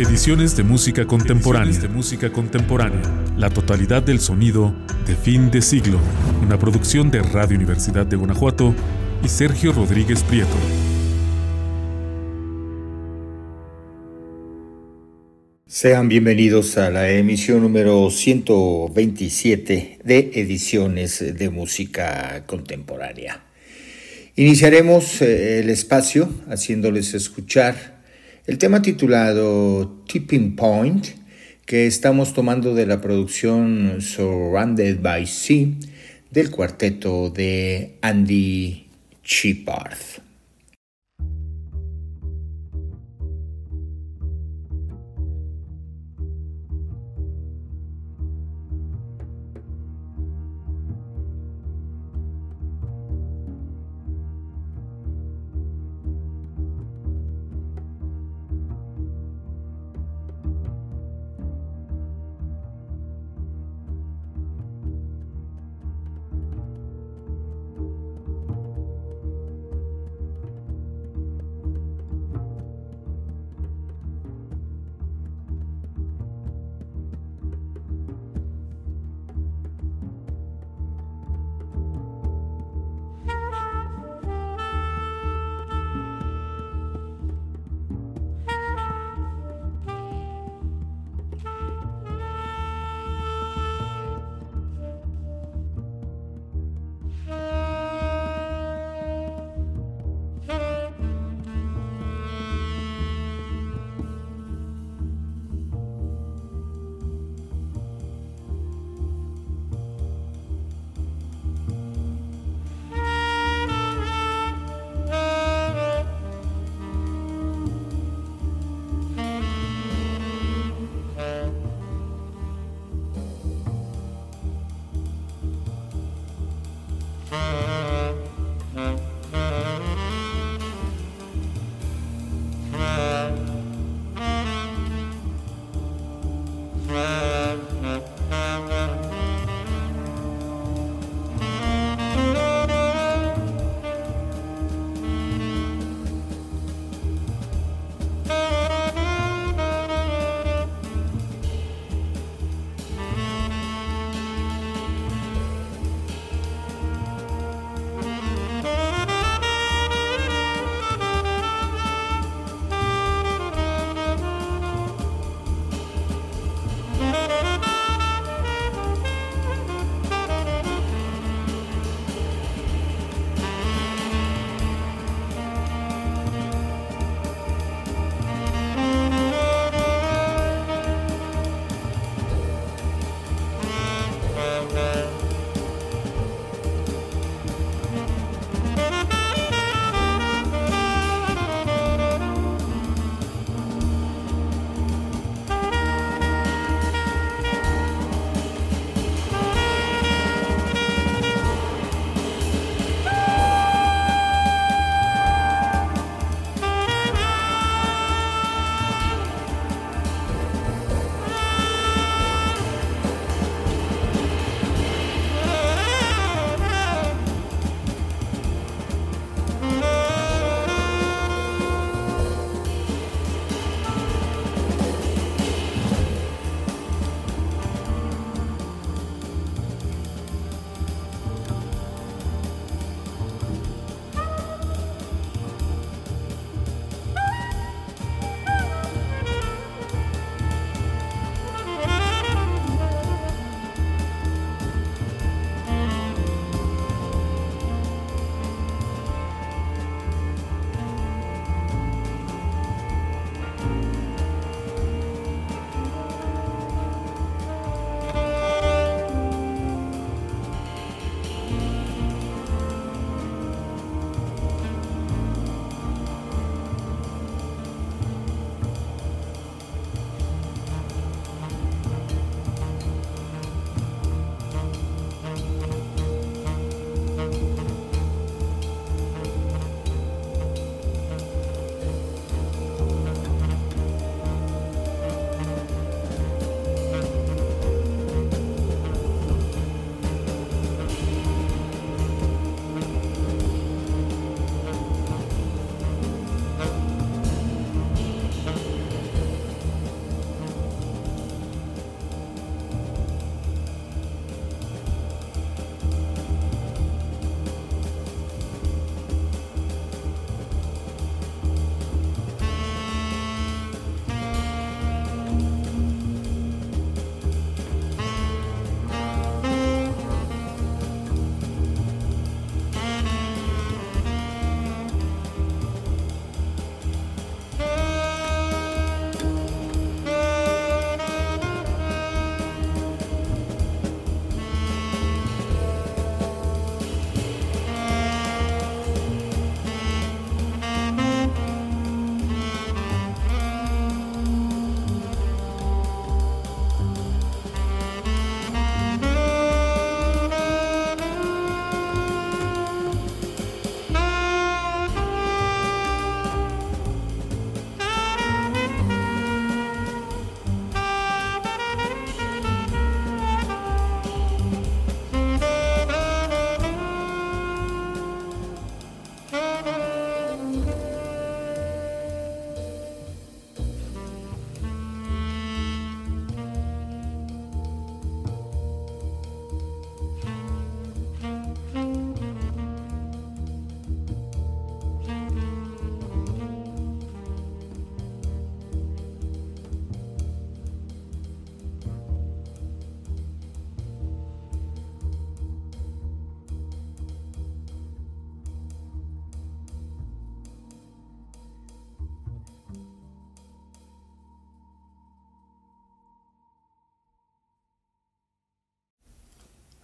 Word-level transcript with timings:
Ediciones 0.00 0.56
de 0.56 0.62
música 0.62 1.08
contemporánea. 1.08 1.76
de 1.76 1.88
música 1.88 2.30
contemporánea. 2.30 3.02
La 3.36 3.50
totalidad 3.50 4.00
del 4.00 4.20
sonido 4.20 4.72
de 5.04 5.16
fin 5.16 5.50
de 5.50 5.60
siglo. 5.60 5.98
Una 6.40 6.56
producción 6.56 7.10
de 7.10 7.20
Radio 7.20 7.56
Universidad 7.56 8.06
de 8.06 8.14
Guanajuato 8.14 8.76
y 9.24 9.28
Sergio 9.28 9.72
Rodríguez 9.72 10.22
Prieto. 10.22 10.54
Sean 15.66 16.08
bienvenidos 16.08 16.78
a 16.78 16.90
la 16.90 17.10
emisión 17.10 17.62
número 17.62 18.08
127 18.08 19.98
de 20.04 20.30
Ediciones 20.32 21.36
de 21.36 21.50
Música 21.50 22.44
Contemporánea. 22.46 23.42
Iniciaremos 24.36 25.20
eh, 25.22 25.58
el 25.58 25.70
espacio 25.70 26.32
haciéndoles 26.48 27.14
escuchar 27.14 27.97
el 28.48 28.56
tema 28.56 28.80
titulado 28.80 30.02
Tipping 30.06 30.56
Point, 30.56 31.06
que 31.66 31.86
estamos 31.86 32.32
tomando 32.32 32.74
de 32.74 32.86
la 32.86 32.98
producción 32.98 34.00
Surrounded 34.00 35.00
by 35.02 35.26
Sea 35.26 35.66
del 36.30 36.50
cuarteto 36.50 37.28
de 37.28 37.98
Andy 38.00 38.86
Chiparth. 39.22 40.27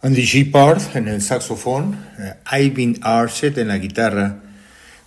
Andy 0.04 0.20
Shepard 0.20 0.98
en 0.98 1.08
el 1.08 1.22
saxofón, 1.22 1.96
eh, 2.18 2.34
Ivan 2.60 2.98
Archet 3.00 3.56
en 3.56 3.68
la 3.68 3.78
guitarra, 3.78 4.42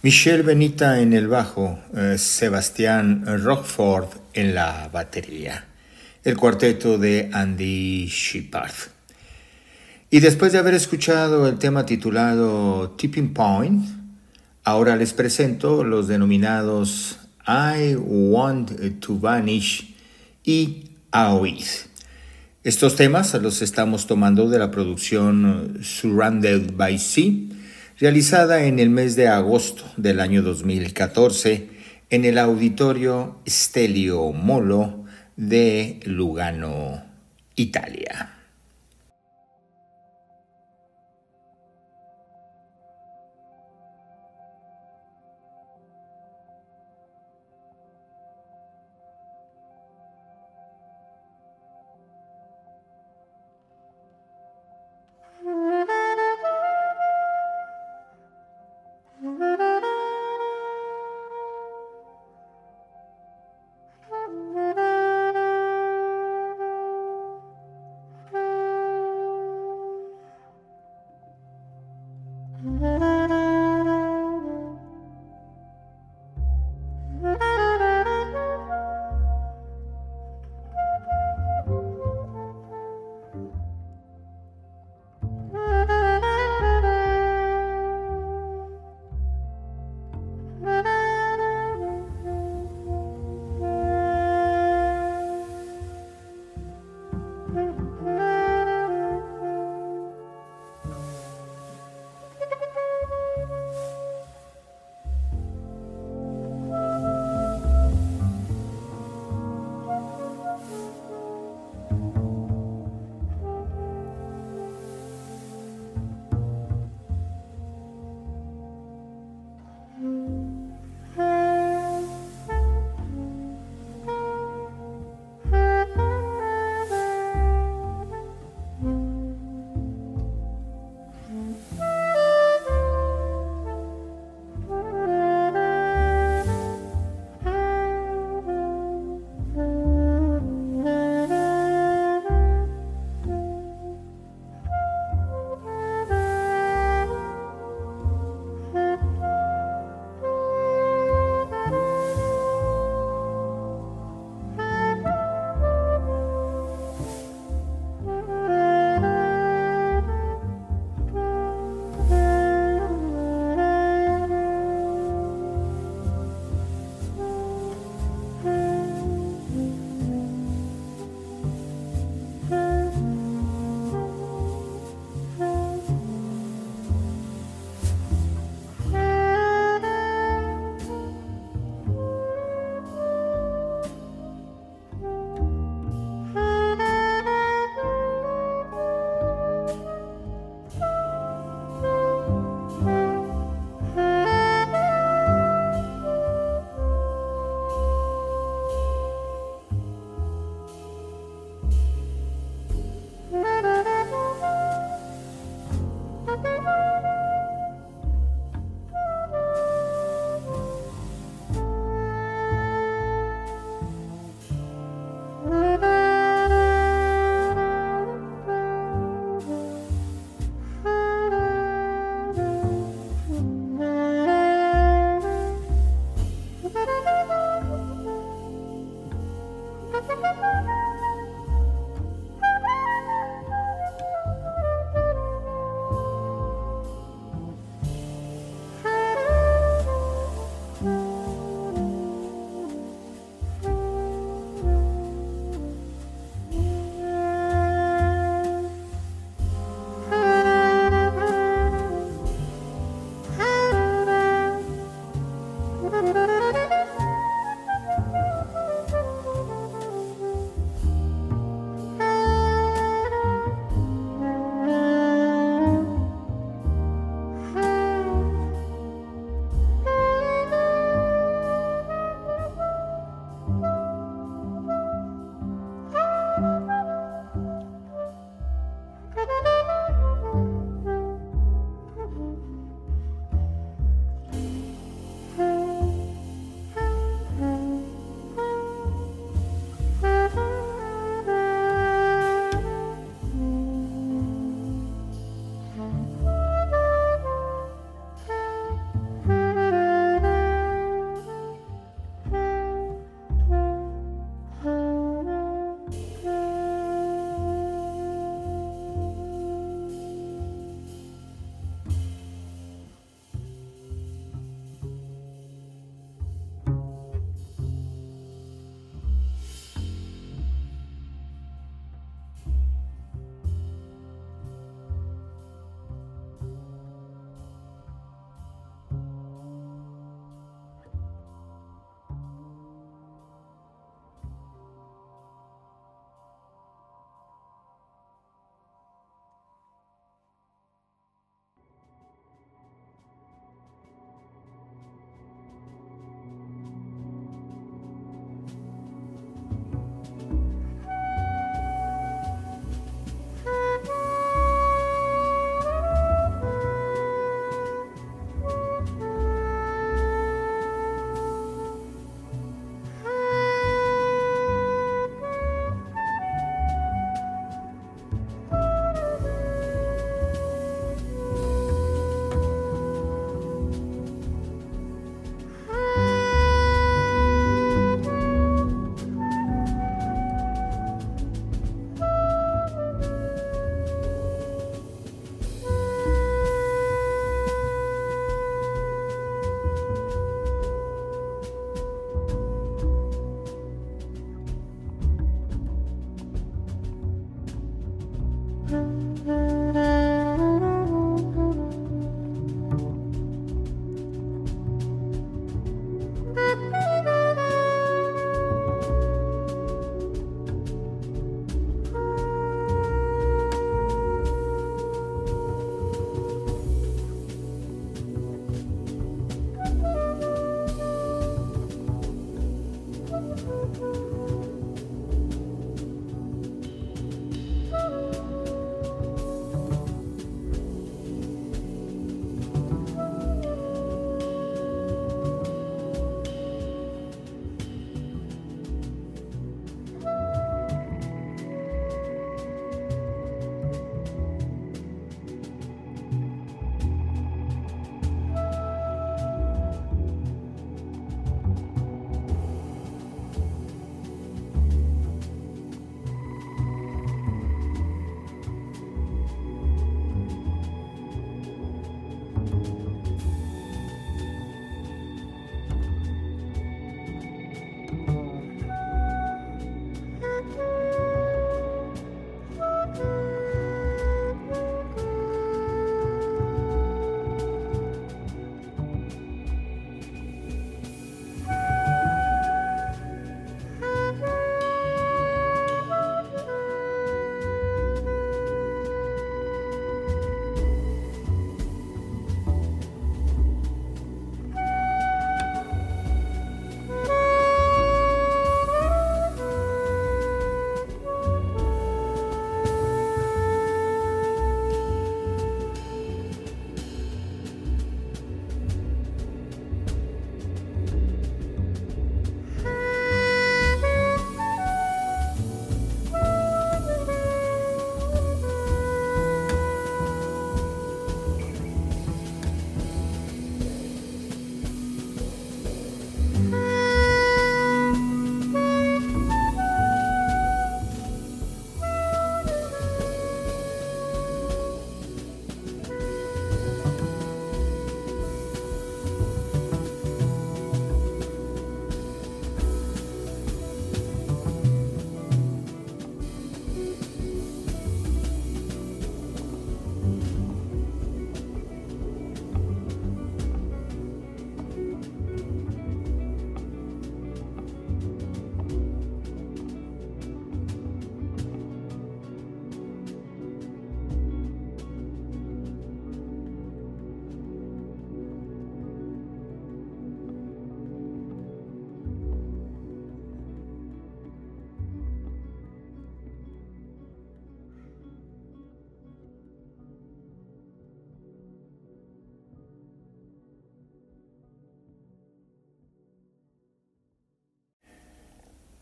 Michelle 0.02 0.42
Benita 0.42 1.00
en 1.00 1.14
el 1.14 1.28
bajo, 1.28 1.78
eh, 1.96 2.16
Sebastián 2.18 3.24
Rockford 3.44 4.08
en 4.34 4.56
la 4.56 4.90
batería. 4.92 5.66
El 6.24 6.36
cuarteto 6.36 6.98
de 6.98 7.30
Andy 7.32 8.08
Shepard. 8.08 8.74
Y 10.10 10.20
después 10.20 10.52
de 10.52 10.58
haber 10.58 10.74
escuchado 10.74 11.48
el 11.48 11.60
tema 11.60 11.86
titulado 11.86 12.96
Tipping 12.98 13.36
Point, 13.36 13.86
ahora 14.64 14.96
les 14.96 15.14
presento 15.14 15.84
los 15.84 16.08
denominados 16.08 17.20
I 17.48 17.94
Want 17.98 19.00
to 19.02 19.20
Vanish 19.20 19.94
y 20.44 20.86
Aoid. 21.12 21.88
Estos 22.68 22.98
temas 22.98 23.34
los 23.36 23.62
estamos 23.62 24.08
tomando 24.08 24.50
de 24.50 24.60
la 24.60 24.72
producción 24.72 25.80
Surrounded 25.82 26.74
by 26.74 27.00
Sea, 27.00 27.32
realizada 27.98 28.66
en 28.66 28.80
el 28.80 28.90
mes 28.90 29.16
de 29.16 29.30
agosto 29.30 29.86
del 29.96 30.20
año 30.20 30.42
2014 30.42 31.70
en 32.10 32.26
el 32.26 32.38
auditorio 32.38 33.40
Stelio 33.48 34.34
Molo 34.34 35.06
de 35.38 36.02
Lugano, 36.04 37.06
Italia. 37.56 38.37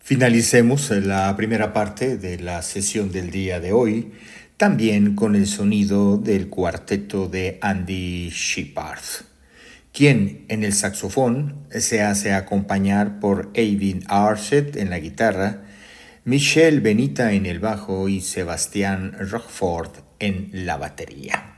Finalicemos 0.06 0.92
la 0.92 1.36
primera 1.36 1.74
parte 1.74 2.16
de 2.18 2.38
la 2.38 2.62
sesión 2.62 3.12
del 3.12 3.32
día 3.32 3.60
de 3.60 3.74
hoy 3.74 4.12
también 4.56 5.16
con 5.16 5.36
el 5.36 5.48
sonido 5.48 6.20
del 6.20 6.48
cuarteto 6.48 7.28
de 7.28 7.58
Andy 7.60 8.30
Shepard, 8.30 9.02
quien 9.92 10.46
en 10.48 10.64
el 10.64 10.74
saxofón 10.74 11.66
se 11.72 12.04
hace 12.04 12.34
acompañar 12.34 13.20
por 13.20 13.50
Aiden 13.56 14.04
Arset 14.08 14.76
en 14.76 14.92
la 14.92 15.00
guitarra, 15.00 15.64
Michelle 16.24 16.82
Benita 16.82 17.34
en 17.34 17.48
el 17.48 17.58
bajo 17.58 18.08
y 18.08 18.22
Sebastián 18.22 19.16
Rockford 19.18 20.04
en 20.20 20.52
la 20.68 20.78
batería. 20.78 21.56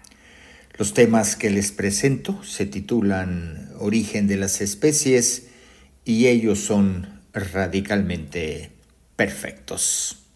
Los 0.78 0.94
temas 0.94 1.36
que 1.36 1.50
les 1.50 1.74
presento 1.74 2.42
se 2.46 2.66
titulan 2.66 3.72
Origen 3.78 4.26
de 4.26 4.38
las 4.38 4.62
especies 4.62 5.48
y 6.06 6.28
ellos 6.28 6.60
son 6.60 7.17
radicalmente 7.40 8.72
perfectos. 9.16 10.27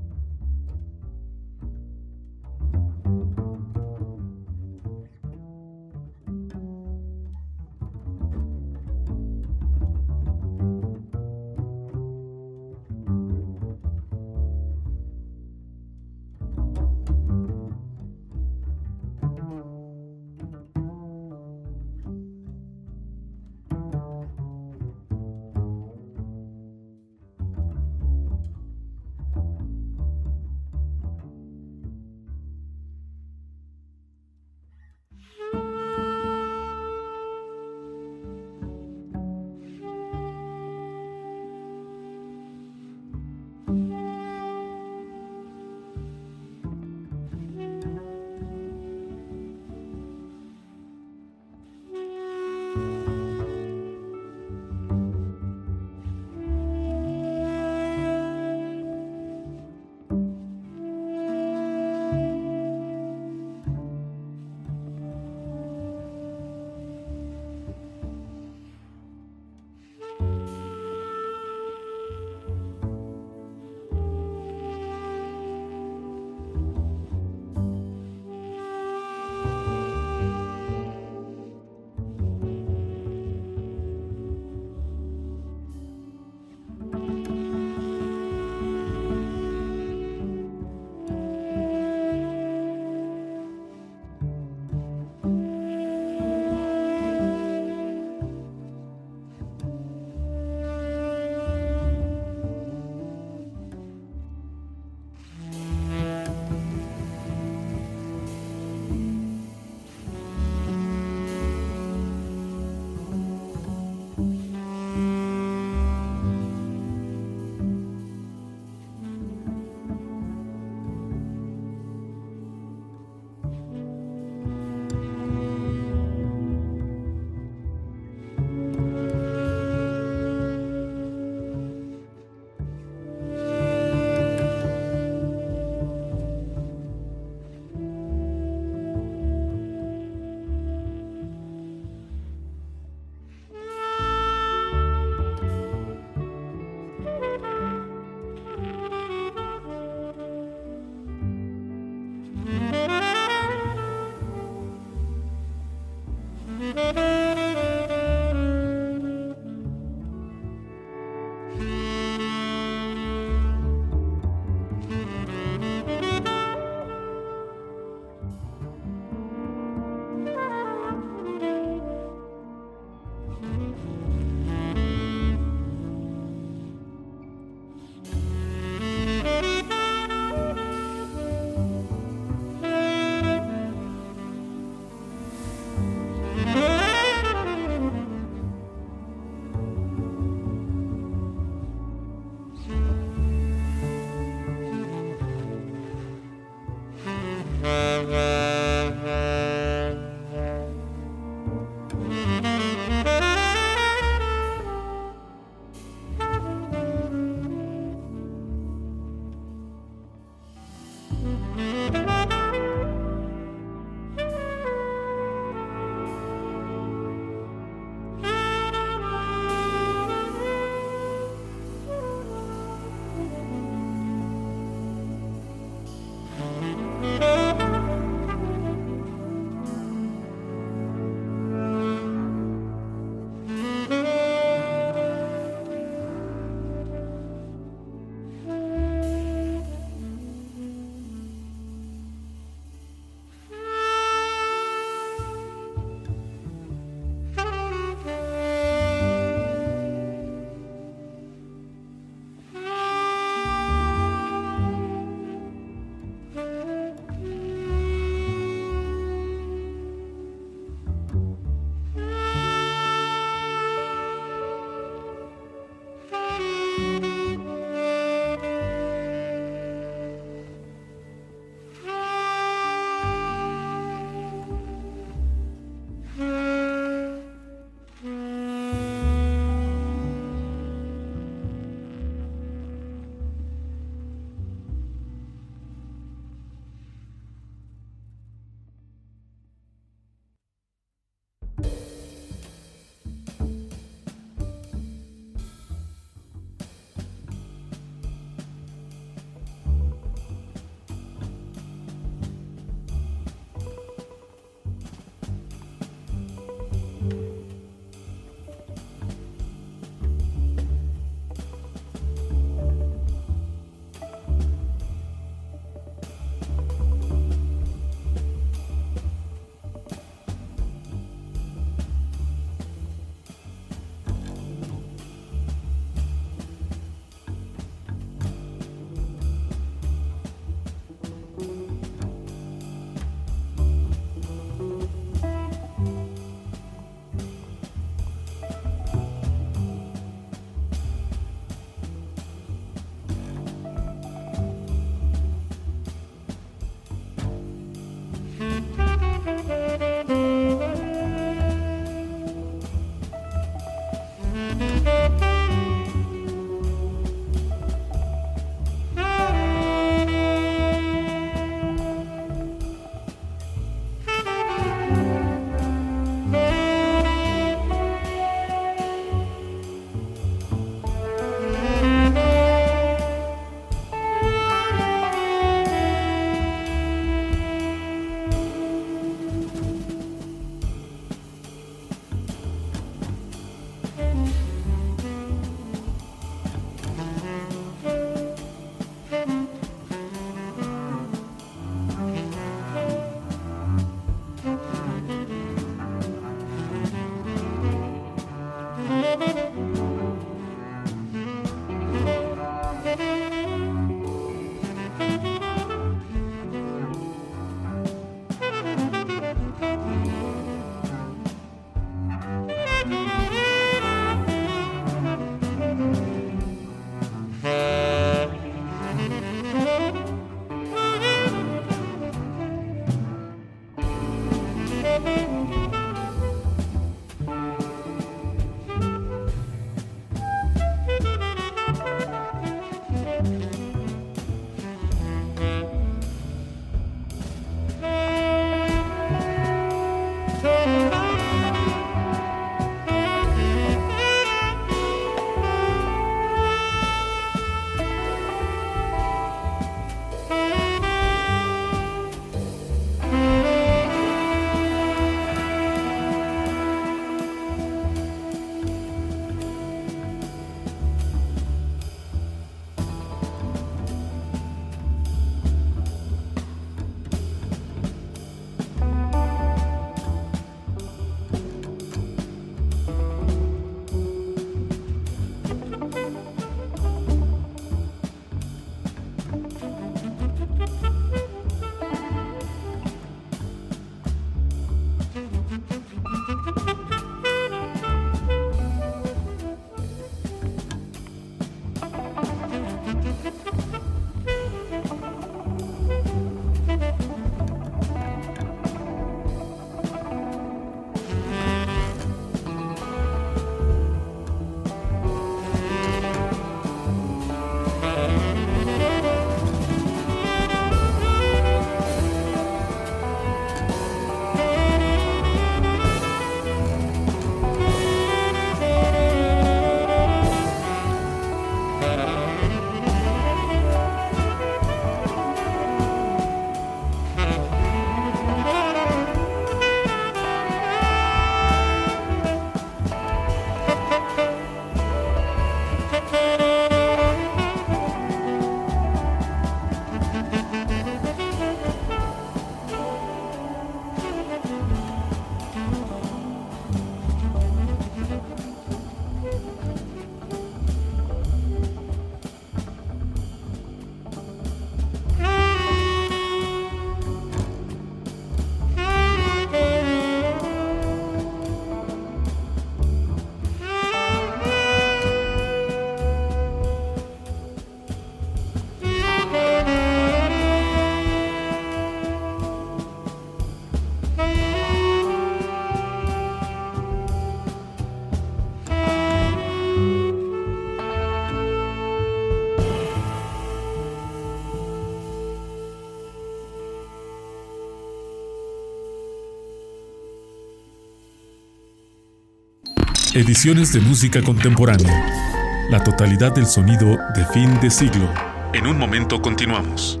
Ediciones 593.24 593.72
de 593.72 593.80
música 593.80 594.20
contemporánea. 594.20 595.68
La 595.70 595.84
totalidad 595.84 596.34
del 596.34 596.44
sonido 596.44 596.98
de 597.14 597.24
fin 597.26 597.60
de 597.60 597.70
siglo. 597.70 598.12
En 598.52 598.66
un 598.66 598.76
momento 598.76 599.22
continuamos. 599.22 600.00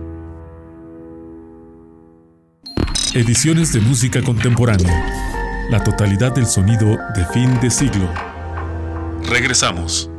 Ediciones 3.14 3.72
de 3.72 3.80
música 3.80 4.20
contemporánea. 4.22 5.68
La 5.70 5.84
totalidad 5.84 6.34
del 6.34 6.46
sonido 6.46 6.98
de 7.14 7.24
fin 7.26 7.60
de 7.60 7.70
siglo. 7.70 8.12
Regresamos. 9.30 10.11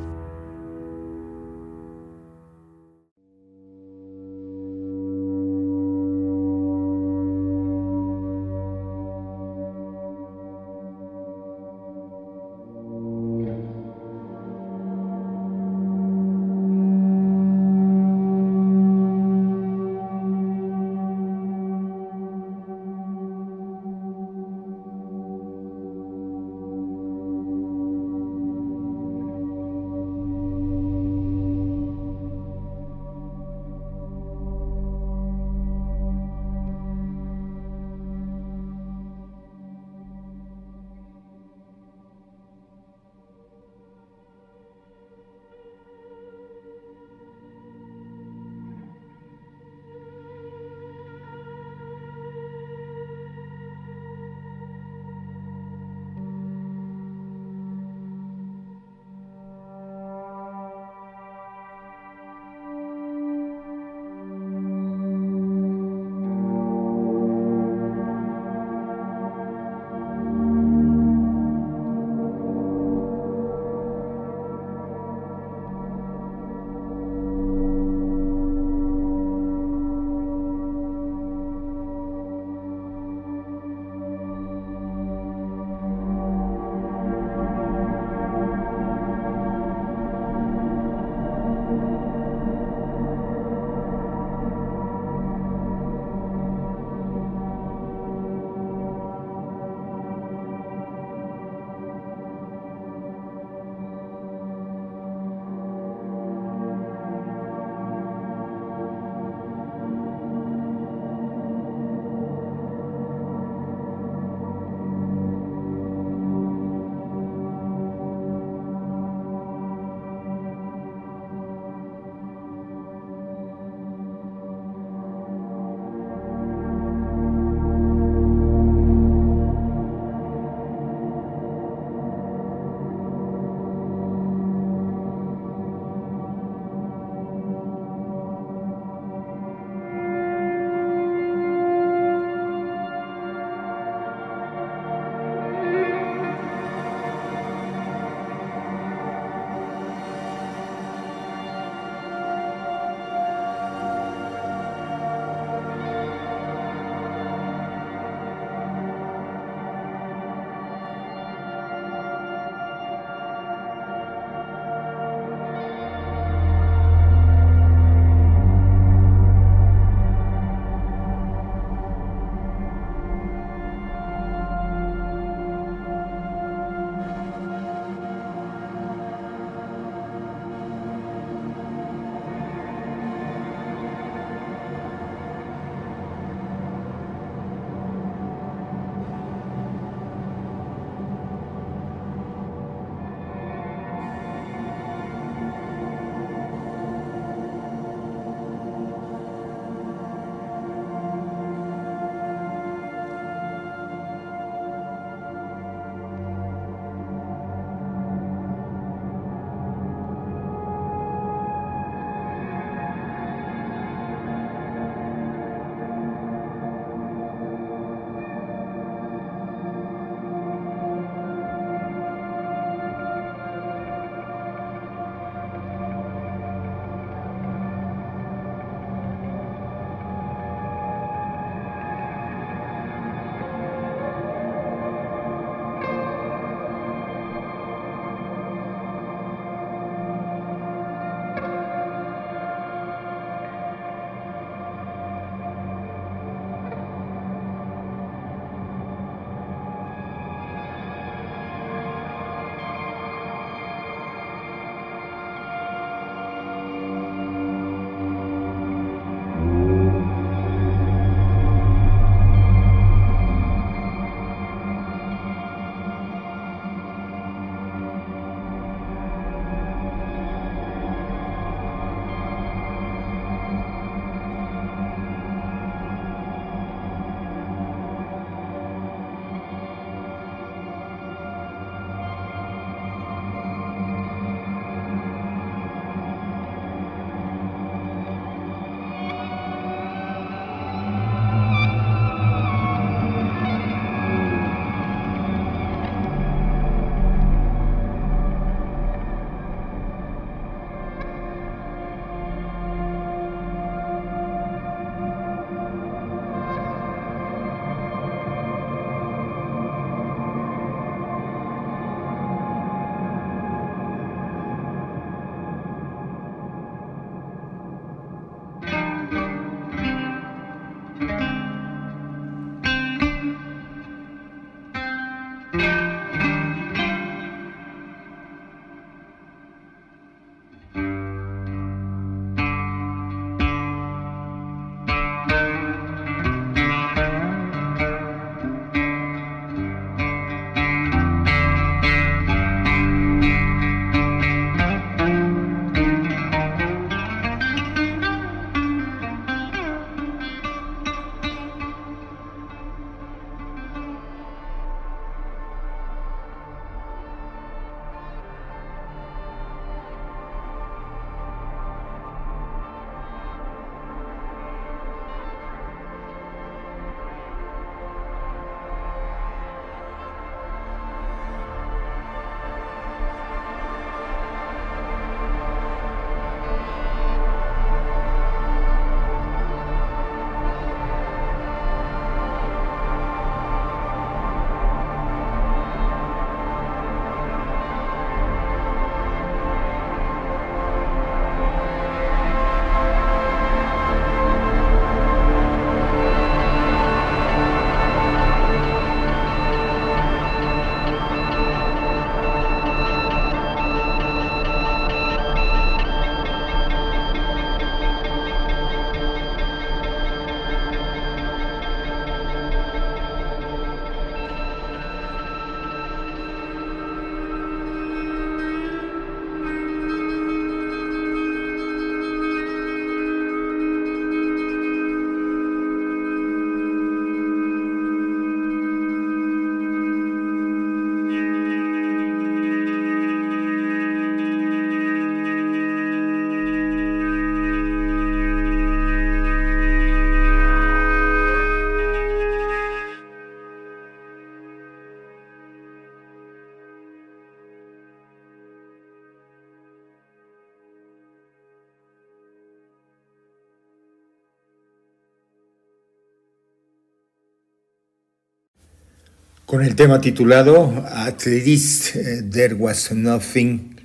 Con 459.53 459.63
el 459.63 459.75
tema 459.75 460.01
titulado 460.01 460.83
At 460.89 461.27
least 461.27 461.95
eh, 461.95 462.23
there 462.27 462.55
was 462.55 462.91
nothing 462.91 463.75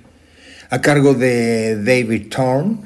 a 0.71 0.81
cargo 0.81 1.13
de 1.13 1.75
David 1.75 2.29
Thorne. 2.35 2.77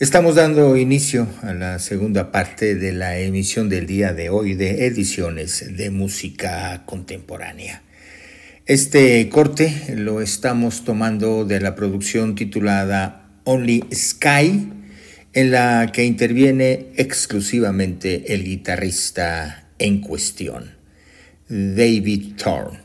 Estamos 0.00 0.34
dando 0.34 0.76
inicio 0.76 1.28
a 1.42 1.54
la 1.54 1.78
segunda 1.78 2.32
parte 2.32 2.74
de 2.74 2.90
la 2.90 3.20
emisión 3.20 3.68
del 3.68 3.86
día 3.86 4.14
de 4.14 4.30
hoy 4.30 4.54
de 4.54 4.86
ediciones 4.86 5.76
de 5.76 5.90
música 5.92 6.82
contemporánea. 6.86 7.84
Este 8.66 9.28
corte 9.28 9.94
lo 9.96 10.20
estamos 10.20 10.84
tomando 10.84 11.44
de 11.44 11.60
la 11.60 11.76
producción 11.76 12.34
titulada 12.34 13.30
Only 13.44 13.84
Sky, 13.94 14.72
en 15.34 15.50
la 15.52 15.92
que 15.92 16.02
interviene 16.02 16.88
exclusivamente 16.96 18.34
el 18.34 18.42
guitarrista 18.42 19.68
en 19.78 20.00
cuestión, 20.00 20.81
David 21.52 22.36
Thorne. 22.42 22.80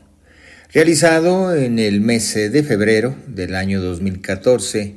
Realizado 0.72 1.56
en 1.56 1.78
el 1.78 2.02
mes 2.02 2.34
de 2.34 2.62
febrero 2.62 3.16
del 3.26 3.54
año 3.54 3.80
2014 3.80 4.96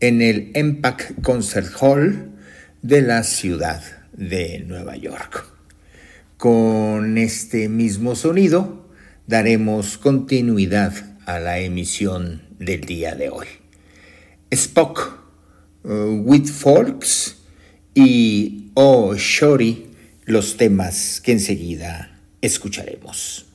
en 0.00 0.22
el 0.22 0.52
Impact 0.54 1.20
Concert 1.20 1.70
Hall 1.80 2.30
de 2.80 3.02
la 3.02 3.22
ciudad 3.22 3.82
de 4.12 4.64
Nueva 4.66 4.96
York. 4.96 5.46
Con 6.38 7.18
este 7.18 7.68
mismo 7.68 8.16
sonido 8.16 8.88
daremos 9.26 9.98
continuidad 9.98 10.94
a 11.26 11.38
la 11.38 11.58
emisión 11.58 12.42
del 12.58 12.80
día 12.80 13.14
de 13.14 13.28
hoy. 13.28 13.46
Spock 14.50 15.20
Uh, 15.82 16.20
with 16.26 16.46
Folks 16.46 17.36
y 17.94 18.70
Oh 18.74 19.14
Shorty, 19.16 19.86
los 20.26 20.58
temas 20.58 21.22
que 21.22 21.32
enseguida 21.32 22.19
escucharemos. 22.40 23.49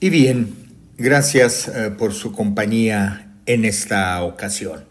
Y 0.00 0.10
bien, 0.10 0.54
gracias 0.96 1.66
eh, 1.66 1.90
por 1.90 2.12
su 2.12 2.30
compañía 2.30 3.34
en 3.46 3.64
esta 3.64 4.22
ocasión. 4.22 4.84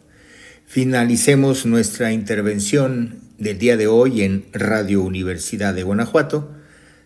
Finalicemos 0.66 1.66
nuestra 1.66 2.12
intervención 2.12 3.22
del 3.38 3.58
día 3.58 3.78
de 3.78 3.88
hoy 3.88 4.24
en 4.24 4.48
Radio 4.52 5.02
Universidad 5.02 5.74
de 5.74 5.84
Guanajuato, 5.84 6.52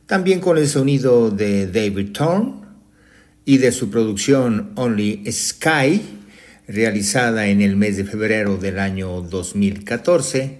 también 0.08 0.39
con 0.39 0.58
el 0.58 0.68
sonido 0.68 1.30
de 1.30 1.68
David 1.68 2.12
Thorne 2.12 2.54
y 3.45 3.60
de 3.60 3.72
su 3.72 3.91
producción 3.91 4.72
Only 4.78 5.32
Sky, 5.32 6.02
realizada 6.68 7.49
en 7.49 7.62
el 7.62 7.76
mes 7.76 7.97
de 7.97 8.06
febrero 8.06 8.58
del 8.58 8.80
año 8.80 9.22
2014, 9.22 10.58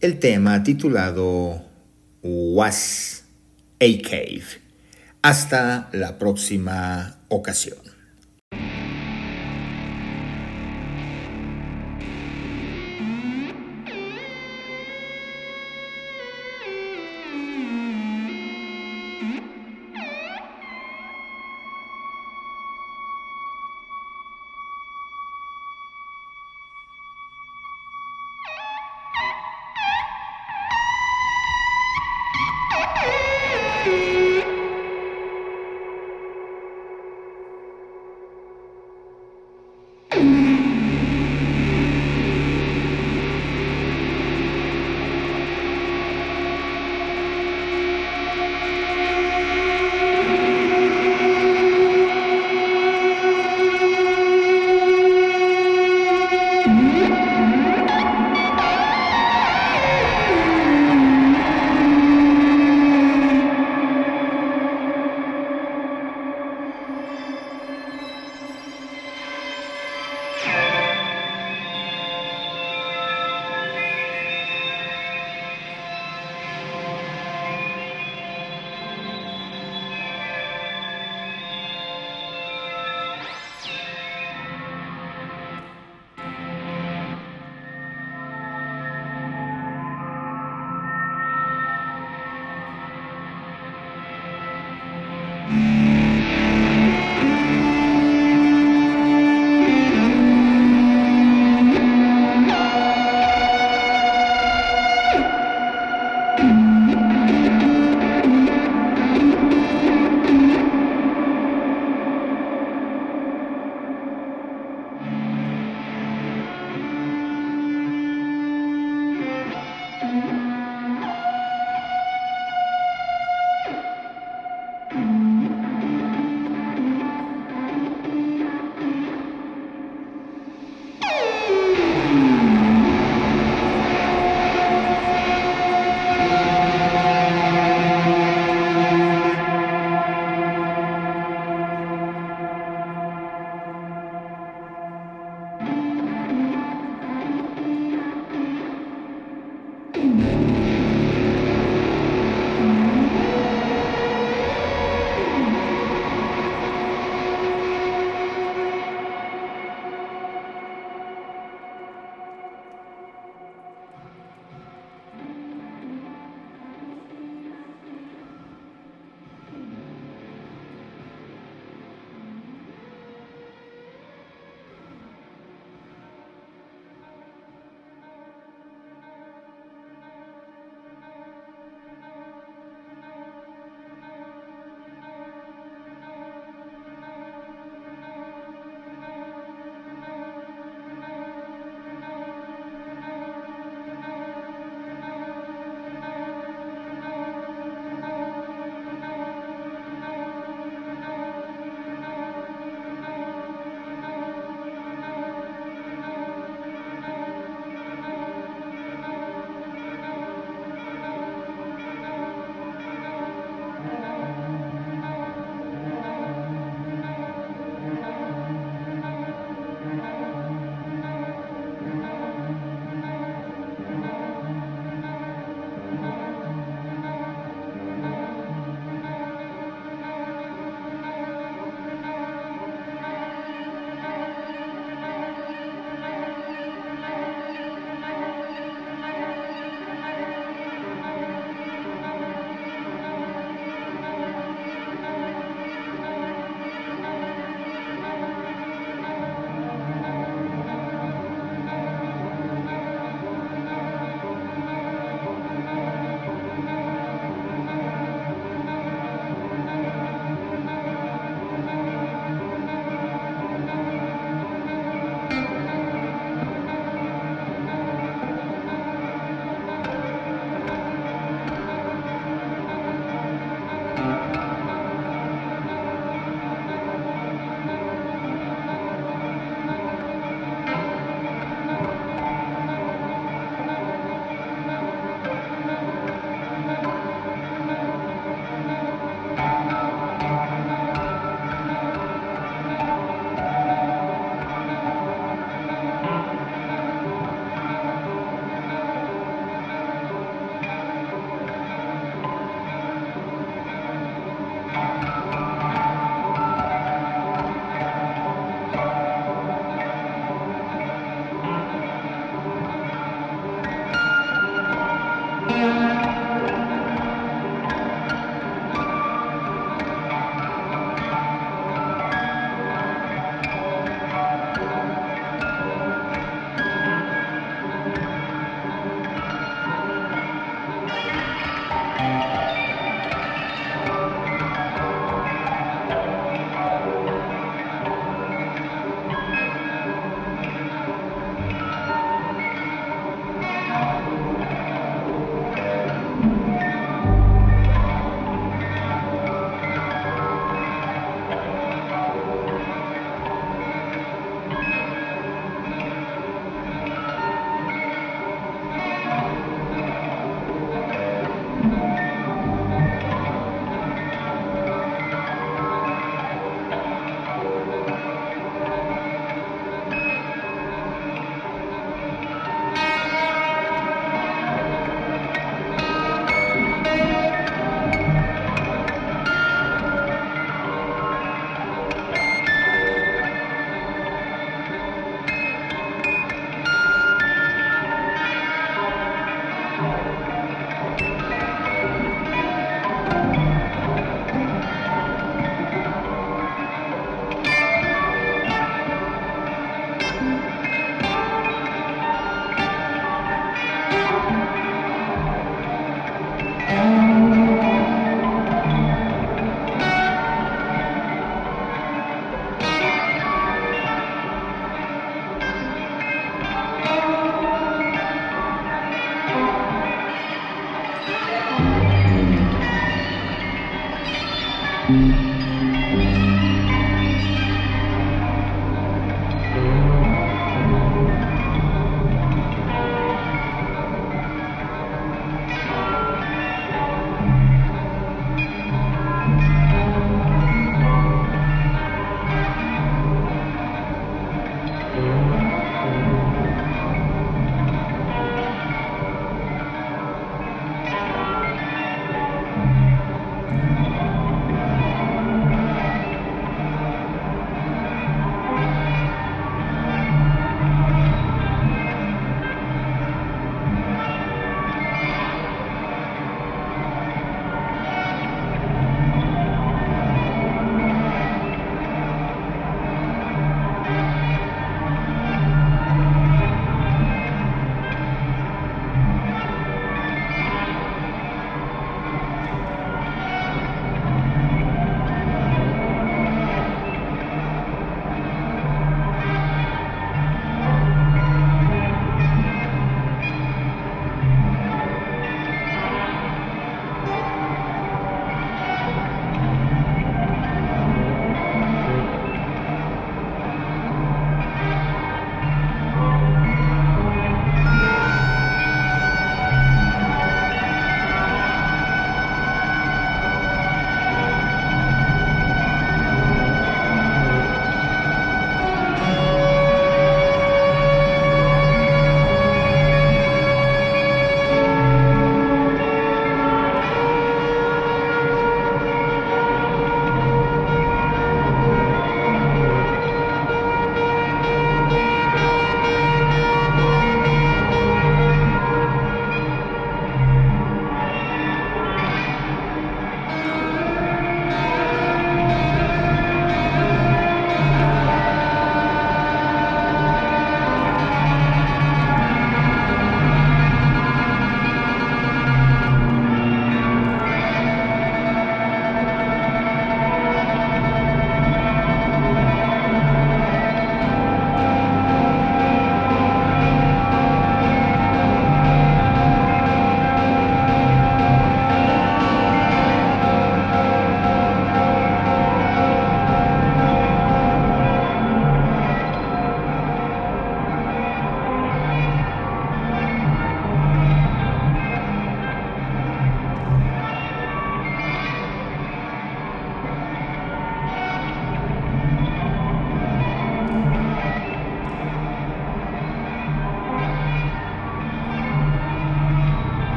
el 0.00 0.18
tema 0.18 0.62
titulado 0.62 1.66
Was 2.22 3.24
a 3.78 4.08
Cave. 4.08 4.67
Hasta 5.22 5.88
la 5.92 6.16
próxima 6.18 7.18
ocasión. 7.28 7.87